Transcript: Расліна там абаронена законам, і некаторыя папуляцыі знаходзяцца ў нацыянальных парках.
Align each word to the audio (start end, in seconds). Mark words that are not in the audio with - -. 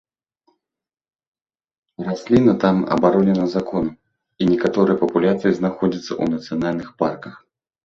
Расліна 2.07 2.51
там 2.63 2.75
абаронена 2.97 3.45
законам, 3.55 3.93
і 4.41 4.49
некаторыя 4.55 4.95
папуляцыі 5.05 5.51
знаходзяцца 5.61 6.11
ў 6.21 6.35
нацыянальных 6.35 6.89
парках. 7.07 7.33